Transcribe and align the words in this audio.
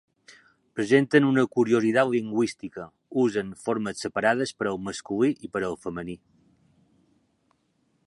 Presenten 0.77 1.27
una 1.31 1.43
curiositat 1.55 2.09
lingüística: 2.13 2.87
usen 3.25 3.53
formes 3.67 4.03
separades 4.07 4.57
per 4.63 4.69
al 4.73 4.83
masculí 4.89 5.33
i 5.49 5.55
per 5.57 5.65
al 5.71 5.79
femení. 5.89 6.21